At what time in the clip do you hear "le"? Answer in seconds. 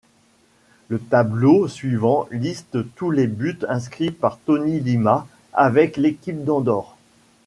0.87-0.97